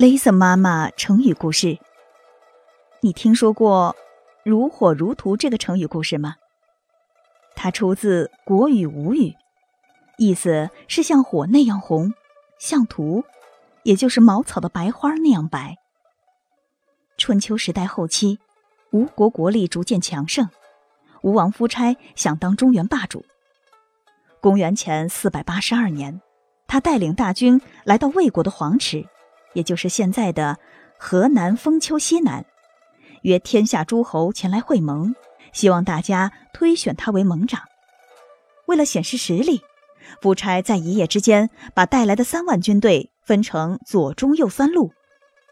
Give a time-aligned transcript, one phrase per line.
[0.00, 1.78] Lisa 妈妈成语故事，
[3.02, 3.94] 你听说过
[4.42, 6.36] “如火如荼”这个成语故事吗？
[7.54, 9.28] 它出自《国语·吴语》，
[10.16, 12.14] 意思是像火那样红，
[12.58, 13.24] 像荼，
[13.82, 15.76] 也就是茅草的白花那样白。
[17.18, 18.38] 春秋时代后期，
[18.92, 20.48] 吴国国力逐渐强盛，
[21.20, 23.26] 吴王夫差想当中原霸主。
[24.40, 26.22] 公元前四百八十二年，
[26.66, 29.06] 他带领大军来到魏国的黄池。
[29.52, 30.58] 也就是现在的
[30.98, 32.44] 河南封丘西南，
[33.22, 35.14] 约天下诸侯前来会盟，
[35.52, 37.62] 希望大家推选他为盟长。
[38.66, 39.62] 为了显示实力，
[40.20, 44.92] 夫差在一夜之间把带来的三万军队分成左、中、右三路，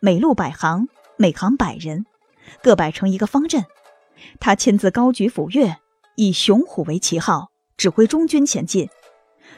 [0.00, 2.04] 每路百行，每行百人，
[2.62, 3.64] 各摆成一个方阵。
[4.40, 5.76] 他亲自高举斧钺，
[6.16, 8.88] 以雄虎为旗号，指挥中军前进。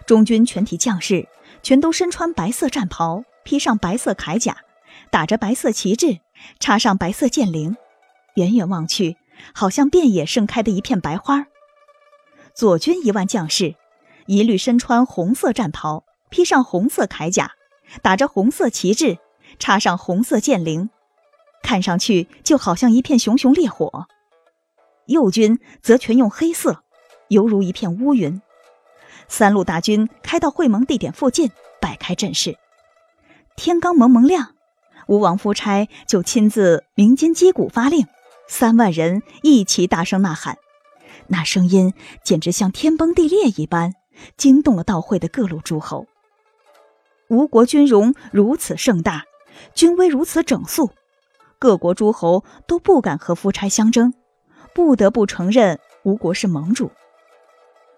[0.05, 1.27] 中军全体将士
[1.63, 3.23] 全都身穿白色战袍。
[3.47, 4.57] 披上白色铠甲，
[5.09, 6.19] 打着白色旗帜，
[6.59, 7.77] 插上白色剑翎，
[8.35, 9.17] 远远望去，
[9.55, 11.47] 好像遍野盛开的一片白花。
[12.53, 13.77] 左军一万将士，
[14.27, 17.53] 一律身穿红色战袍，披上红色铠甲，
[18.03, 19.19] 打着红色旗帜，
[19.61, 20.89] 插上红色剑翎，
[21.63, 24.09] 看上去就好像一片熊熊烈火。
[25.07, 26.83] 右军则全用黑色，
[27.29, 28.43] 犹如一片乌云。
[29.29, 32.59] 三路大军开到会盟地点附近，摆开阵势。
[33.57, 34.55] 天刚蒙蒙亮，
[35.09, 38.07] 吴王夫差就亲自鸣金击鼓发令，
[38.47, 40.59] 三万人一起大声呐喊，
[41.29, 43.95] 那声音简直像天崩地裂一般，
[44.37, 46.07] 惊动了到会的各路诸侯。
[47.29, 49.25] 吴国军容如此盛大，
[49.75, 50.91] 军威如此整肃，
[51.59, 54.13] 各国诸侯都不敢和夫差相争，
[54.75, 56.91] 不得不承认吴国是盟主。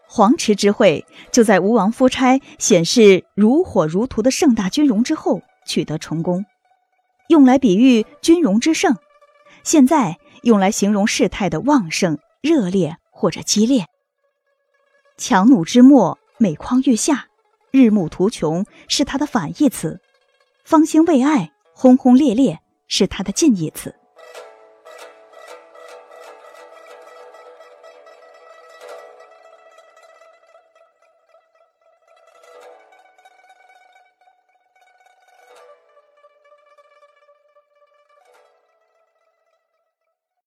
[0.06, 5.42] 黄池之会就在吴王夫差显示如火如荼的盛大军容之后。
[5.68, 6.46] 取得成功，
[7.28, 8.94] 用来比喻军容之盛；
[9.62, 13.84] 现在用来形容事态的旺盛、热烈或者激烈。
[15.18, 17.26] 强弩之末，每况愈下；
[17.70, 19.98] 日暮途穷是它的反义词；
[20.64, 23.94] 方兴未艾，轰轰烈烈是它的近义词。